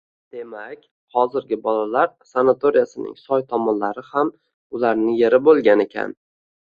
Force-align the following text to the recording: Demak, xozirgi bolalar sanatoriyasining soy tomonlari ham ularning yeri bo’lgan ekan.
Demak, 0.35 0.79
xozirgi 1.17 1.59
bolalar 1.67 2.09
sanatoriyasining 2.31 3.13
soy 3.25 3.45
tomonlari 3.53 4.05
ham 4.09 4.35
ularning 4.79 5.15
yeri 5.21 5.43
bo’lgan 5.51 5.87
ekan. 5.89 6.17